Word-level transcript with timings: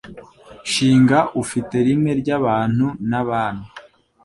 Shinga 0.71 1.19
ufite 1.41 1.75
ishimwe 1.83 2.11
Ry’abantu 2.21 2.85
n’abami, 3.09 3.65